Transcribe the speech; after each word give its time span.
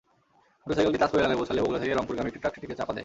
মোটরসাইকেলটি 0.61 0.99
তাজপুর 1.01 1.19
এলাকায় 1.21 1.39
পৌঁছালে 1.39 1.59
বগুড়া 1.63 1.81
থেকে 1.81 1.93
রংপুরগামী 1.97 2.29
একটি 2.29 2.39
ট্রাক 2.41 2.53
সেটিকে 2.55 2.77
চাপা 2.79 2.91
দেয়। 2.93 2.99